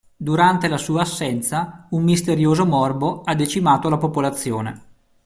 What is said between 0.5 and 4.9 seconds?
la sua assenza un misterioso morbo ha decimato la popolazione.